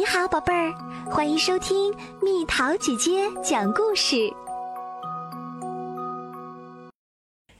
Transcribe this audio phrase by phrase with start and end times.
[0.00, 0.72] 你好，宝贝儿，
[1.10, 4.16] 欢迎收听蜜桃姐姐讲故事。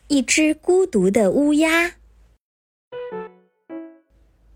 [0.07, 1.93] 一只孤独的乌鸦。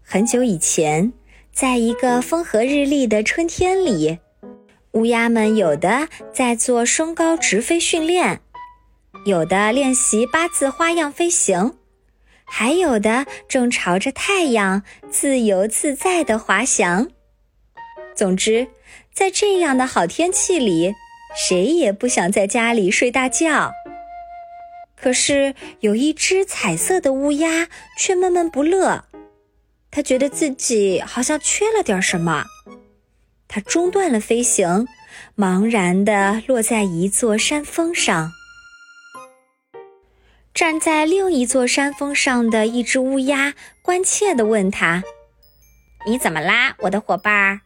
[0.02, 1.12] 很久以前，
[1.52, 4.18] 在一个风和日丽的春天里，
[4.92, 8.40] 乌鸦们有的在做升高直飞训练，
[9.26, 11.76] 有的练习八字花样飞行，
[12.46, 17.10] 还有的正朝着太阳自由自在地滑翔。
[18.14, 18.68] 总之，
[19.12, 20.94] 在这样的好天气里，
[21.36, 23.72] 谁也不想在家里睡大觉。
[24.96, 29.04] 可是，有一只彩色的乌鸦却闷闷不乐，
[29.90, 32.44] 它觉得自己好像缺了点什么。
[33.48, 34.86] 它中断了飞行，
[35.36, 38.32] 茫然地落在一座山峰上。
[40.54, 45.02] 站在另一座山峰上的一只乌鸦关切地问他
[46.06, 47.60] ：“你怎么啦，我的伙伴？”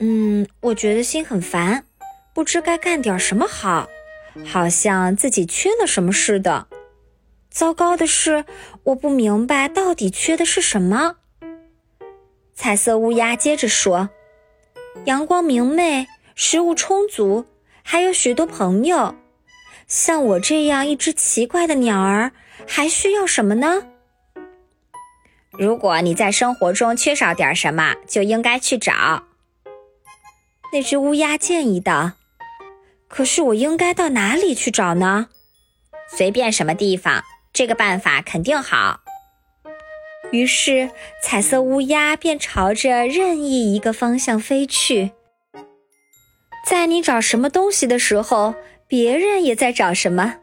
[0.00, 1.86] 嗯，我觉得心很烦，
[2.34, 3.88] 不知该干点什么好，
[4.44, 6.66] 好像自己缺了什么似的。
[7.48, 8.44] 糟糕的是，
[8.82, 11.16] 我不明白到底缺的是什么。
[12.52, 14.10] 彩色乌鸦接着说
[15.06, 17.46] ：“阳光明媚，食物充足，
[17.82, 19.14] 还有许多朋友。
[19.86, 22.32] 像我这样一只奇怪的鸟儿，
[22.66, 23.86] 还需要什么呢？
[25.52, 29.24] 如果你在生活中缺少点什么，就应该去找。”
[30.74, 32.14] 那只乌鸦建议道
[33.06, 35.28] ：“可是我应该到哪里去找呢？
[36.10, 37.22] 随便什么地方，
[37.52, 38.98] 这个办法肯定好。”
[40.32, 40.90] 于是，
[41.22, 45.12] 彩色乌鸦便朝着任意一个方向飞去。
[46.66, 48.56] 在你找什么东西的时候，
[48.88, 50.38] 别人也在找什么。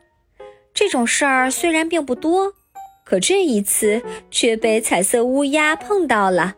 [0.73, 2.53] 这种事儿虽然并不多，
[3.03, 6.55] 可这一次却被彩色乌鸦碰到了。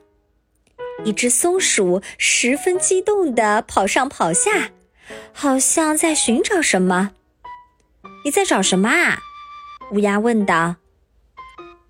[1.03, 4.71] 一只松鼠十分激动地跑上跑下，
[5.31, 7.11] 好像在寻找什么。
[8.25, 9.19] 你在找什么啊？
[9.91, 10.77] 乌鸦问道。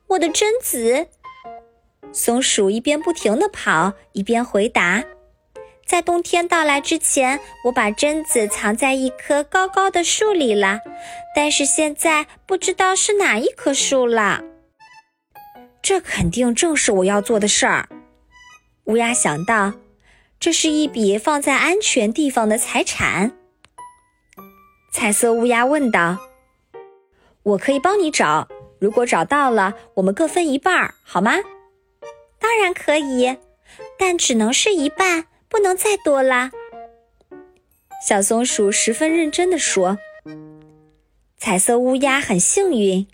[0.08, 1.08] 我的榛子。
[2.12, 5.04] 松鼠一边不停地跑，一边回答
[5.86, 10.80] ：“在冬天到来之前，我把榛子藏在一棵高高的树里了，
[11.36, 14.44] 但是现在不知道是哪一棵树了。
[15.82, 17.90] 这肯定正是我要做的事儿。”
[18.86, 19.74] 乌鸦想到，
[20.40, 23.32] 这是一笔放在安全地方的财产。
[24.92, 26.18] 彩色乌鸦问道
[27.44, 28.50] ：“我可以帮你找，
[28.80, 31.36] 如果找到了，我们各分一半，好吗
[32.40, 33.38] ？”“当然可以，
[33.98, 36.52] 但只能是一半，不能再多啦。”
[38.06, 39.98] 小松鼠十分认真地说。
[41.38, 43.08] 彩色乌鸦很幸运。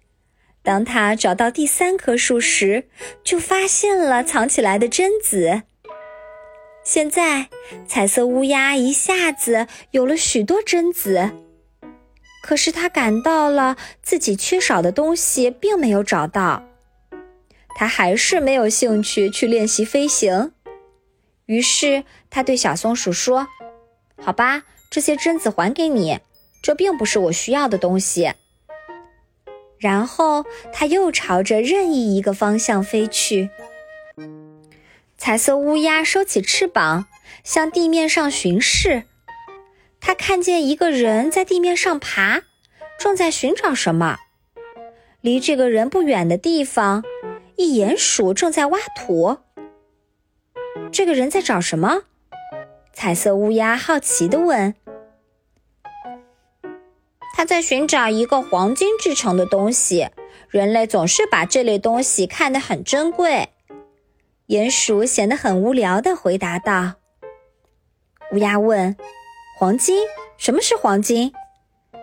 [0.62, 2.88] 当他找到第三棵树时，
[3.24, 5.64] 就发现了藏起来的榛子。
[6.84, 7.50] 现在，
[7.88, 11.32] 彩色乌鸦一下子有了许多榛子。
[12.42, 16.64] 可是，他感到了自己缺少的东西，并没有找到。
[17.76, 20.52] 他还是没有兴趣去练习飞行。
[21.46, 23.48] 于是，他对小松鼠说
[24.22, 26.20] ：“好吧，这些榛子还给你，
[26.62, 28.34] 这并不是我需要的东西。”
[29.80, 33.50] 然后，它又朝着任意一个方向飞去。
[35.18, 37.06] 彩色乌鸦收起翅膀，
[37.44, 39.04] 向地面上巡视。
[40.00, 42.42] 它看见一个人在地面上爬，
[42.98, 44.18] 正在寻找什么。
[45.22, 47.04] 离这个人不远的地方，
[47.58, 49.38] 一鼹鼠正在挖土。
[50.92, 52.04] 这个人在找什么？
[52.94, 54.74] 彩色乌鸦好奇地问。
[57.40, 60.10] 他在寻找一个黄金制成的东西。
[60.50, 63.48] 人类总是把这类东西看得很珍贵。
[64.48, 66.96] 鼹鼠显得很无聊地回答道。
[68.34, 68.98] 乌鸦问
[69.58, 70.04] ：“黄金？
[70.38, 71.32] 什么是黄金？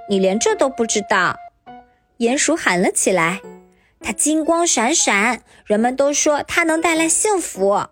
[0.09, 1.37] 你连这都不知道？”
[2.17, 3.43] 鼹鼠喊了起来
[4.01, 7.89] ：“它金光闪闪，人们都说它能带来幸福。”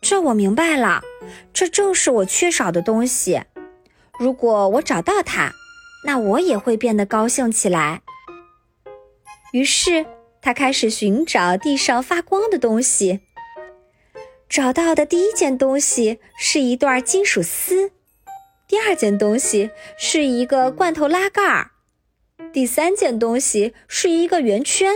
[0.00, 1.02] 这我明白了，
[1.52, 3.42] 这正是我缺少的东西。
[4.18, 5.52] 如果我找到它，
[6.04, 8.02] 那我也会变得高兴起来。
[9.52, 10.06] 于是
[10.40, 13.20] 他开始寻找地上发光的东西。
[14.48, 17.92] 找到的第一件东西是一段金属丝，
[18.66, 21.72] 第二件东西是一个罐头拉盖儿，
[22.52, 24.94] 第三件东西是一个圆圈。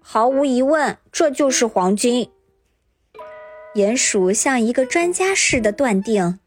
[0.00, 2.30] 毫无疑问，这就是黄金。
[3.74, 6.38] 鼹鼠像一个专家似的断定。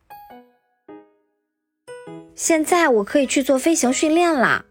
[2.41, 4.65] 现在我可以去做飞行训练了。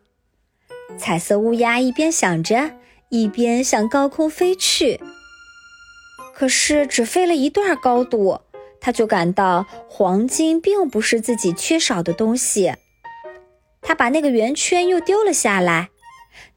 [0.98, 2.72] 彩色乌鸦一边想着，
[3.10, 5.00] 一边向高空飞去。
[6.34, 8.40] 可是只飞了一段高度，
[8.80, 12.74] 他就感到黄金并不是自己缺少的东西。
[13.80, 15.90] 他把那个圆圈又丢了下来，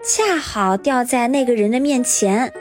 [0.04, 2.52] 恰好掉在那个人的面前。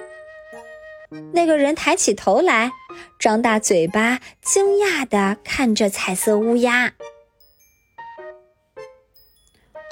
[1.32, 2.70] 那个人抬起头来，
[3.18, 6.92] 张大嘴巴，惊讶地看着彩色乌鸦。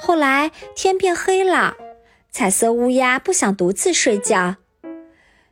[0.03, 1.75] 后来天变黑了，
[2.31, 4.55] 彩色乌鸦不想独自睡觉，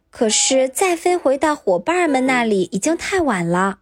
[0.09, 3.77] 可是再飞回到伙伴们那里已经太晚了。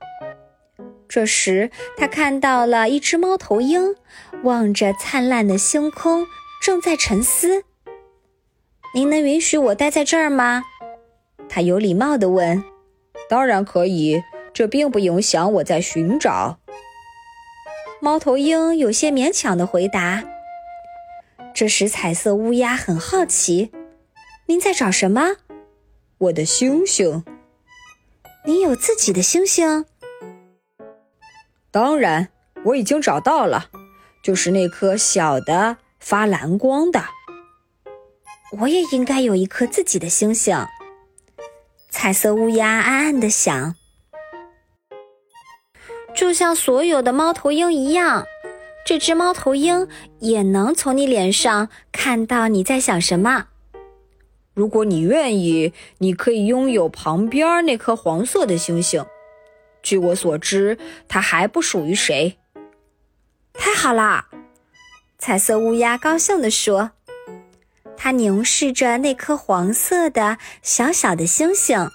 [1.07, 3.95] 这时，他看到了一只猫头鹰，
[4.43, 6.27] 望着灿烂的星空，
[6.61, 7.63] 正在沉思。
[8.93, 10.63] 您能允许我待在这儿吗？
[11.47, 12.61] 他有礼貌地问
[13.29, 14.21] ：“当然可以，
[14.53, 16.59] 这并不影响我在寻找。”
[18.01, 20.23] 猫头鹰有些勉强地回答。
[21.57, 23.71] 这时，彩色乌鸦很好奇
[24.45, 25.37] ：“您在找什么
[26.19, 27.25] ？”“我的星星。
[28.45, 29.83] ”“您有自己的星星
[31.73, 32.29] ？”“当然，
[32.65, 33.71] 我已经找到了，
[34.23, 37.03] 就是那颗小的发蓝光的。
[38.61, 40.55] ”“我也应该有一颗自己的星星。”
[41.89, 43.73] 彩色乌鸦暗暗的想
[46.15, 48.27] ：“就像所有的猫头鹰一样，
[48.87, 49.89] 这只猫头鹰
[50.19, 53.47] 也能从你脸上看到你在想什么。
[54.53, 59.05] 如果你愿意，你可以拥有旁边那颗黄色的星星。
[59.83, 60.77] 据我所知，
[61.09, 62.37] 它还不属于谁。”
[63.53, 64.27] 太好了，
[65.19, 66.91] 彩色乌鸦高兴地说。
[67.97, 71.89] 它凝视着那颗黄色的小小的星星，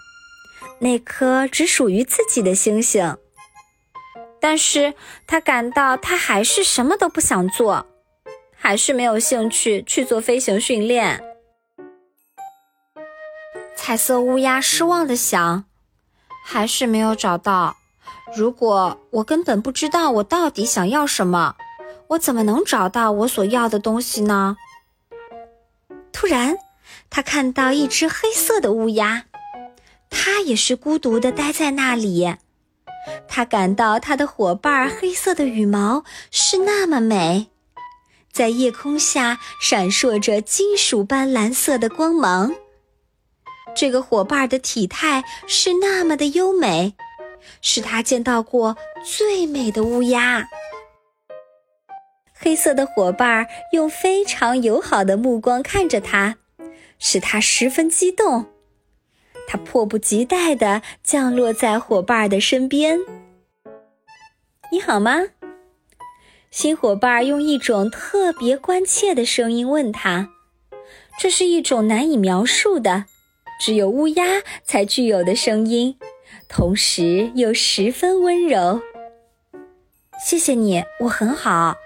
[0.80, 3.16] 那颗只属于自己的星星。
[4.42, 4.92] 但是
[5.24, 7.86] 他感到他还是什么都不想做，
[8.56, 11.22] 还是没有兴趣去做飞行训练。
[13.76, 15.64] 彩色乌鸦失望地想
[16.44, 17.76] ：“还是没有找到。
[18.36, 21.54] 如果我根本不知道我到底想要什么，
[22.08, 24.56] 我怎么能找到我所要的东西呢？”
[26.12, 26.56] 突然，
[27.08, 29.26] 他看到一只黑色的乌鸦，
[30.10, 32.36] 它也是孤独地待在那里。
[33.28, 37.48] 他感到他的伙伴黑色的羽毛是那么美，
[38.32, 42.54] 在夜空下闪烁着金属般蓝色的光芒。
[43.74, 46.94] 这个伙伴的体态是那么的优美，
[47.60, 50.46] 是他见到过最美的乌鸦。
[52.34, 56.36] 黑色的伙伴用非常友好的目光看着他，
[56.98, 58.51] 使他十分激动。
[59.46, 62.98] 他迫不及待地降落在伙伴的身边。
[64.72, 65.20] “你好吗？”
[66.50, 70.28] 新伙伴用一种特别关切的声音问他，
[71.18, 73.06] 这是一种难以描述的、
[73.58, 75.96] 只有乌鸦才具有的声音，
[76.48, 78.82] 同时又十分温柔。
[80.22, 81.76] “谢谢你，我很好。”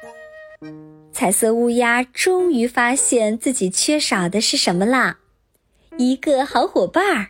[1.12, 5.20] 彩色乌鸦终于发现自己缺少的是什么啦，
[5.96, 7.28] 一个好伙伴儿。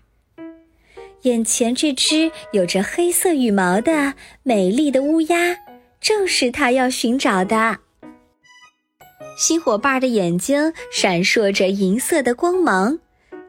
[1.26, 4.14] 眼前这只有着黑色羽毛的
[4.44, 5.58] 美丽的乌鸦，
[6.00, 7.78] 正是它要寻找的。
[9.36, 13.00] 新伙伴的眼睛闪烁着银色的光芒，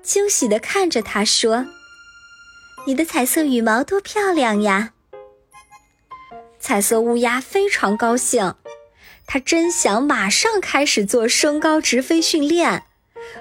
[0.02, 1.68] 惊喜地看着他说
[2.88, 4.94] ：“你的彩色羽毛多漂亮呀！”
[6.60, 8.56] 彩色乌鸦非常高兴。
[9.28, 12.86] 他真想马上开始做升高直飞训练，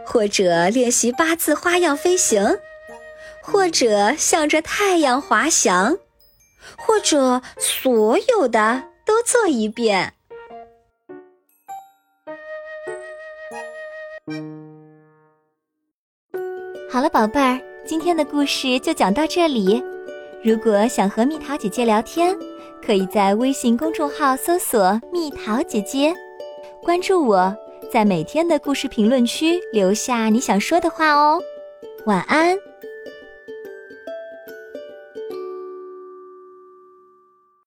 [0.04, 2.58] 或者练习八字花样飞行，
[3.46, 5.96] 或者向着太阳滑翔，
[6.76, 10.12] 或者所有的都做一遍。
[16.90, 19.82] 好了，宝贝儿，今天的故事就讲到这里。
[20.42, 22.36] 如果想和蜜桃姐姐聊天，
[22.84, 26.12] 可以在微信公众号搜索“蜜桃姐姐”，
[26.82, 27.54] 关注我，
[27.92, 31.40] 在每天的故事评论区留下你想说的话哦。
[32.06, 32.56] 晚安。